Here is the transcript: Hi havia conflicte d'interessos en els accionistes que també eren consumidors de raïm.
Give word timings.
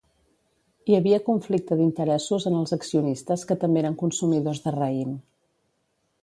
Hi 0.91 0.95
havia 0.99 1.19
conflicte 1.27 1.77
d'interessos 1.81 2.47
en 2.51 2.57
els 2.61 2.73
accionistes 2.79 3.45
que 3.51 3.59
també 3.65 3.83
eren 3.83 3.99
consumidors 4.01 4.65
de 4.65 4.75
raïm. 4.79 5.15